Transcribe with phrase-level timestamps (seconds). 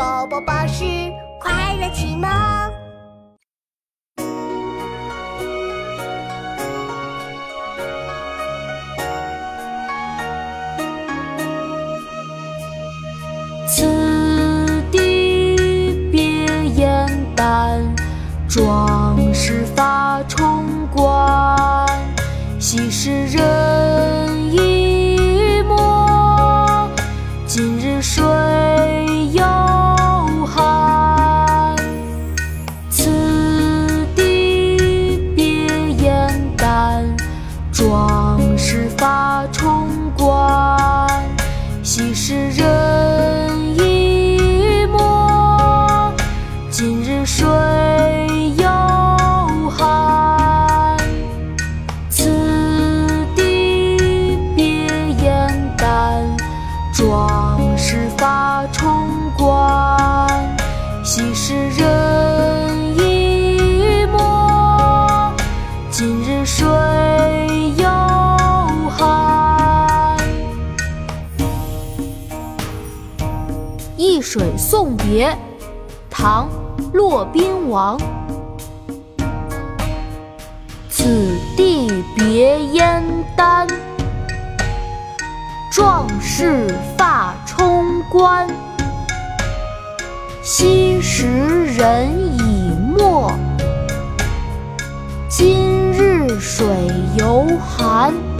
[0.00, 0.82] 宝宝巴士
[1.38, 2.26] 快乐启蒙。
[13.68, 16.46] 此地别
[16.76, 17.06] 燕
[17.36, 17.84] 丹，
[18.48, 21.86] 壮士发冲冠。
[22.58, 23.99] 昔时人
[38.60, 41.08] 壮士发冲冠。
[41.82, 46.12] 昔时人已没，
[46.70, 47.46] 今日谁
[48.58, 48.68] 又
[49.70, 50.98] 寒？
[52.10, 54.86] 此地别
[55.22, 56.22] 燕丹，
[56.92, 59.08] 壮士发冲
[59.38, 60.09] 冠。
[74.20, 75.36] 水送别
[76.08, 76.48] 唐
[76.92, 77.98] 骆宾王。
[80.88, 81.04] 此
[81.56, 83.02] 地别燕
[83.36, 83.66] 丹
[85.72, 88.46] 壮士发冲冠
[90.42, 91.26] 昔时
[91.64, 93.32] 人已没
[95.28, 96.66] 今日水
[97.16, 98.39] 犹寒。